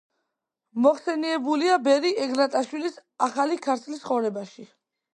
მოხსენიებულია 0.85 1.77
ბერი 1.89 2.13
ეგნატაშვილის 2.25 2.99
„ახალი 3.31 3.63
ქართლის 3.71 4.05
ცხოვრებაში“. 4.07 4.69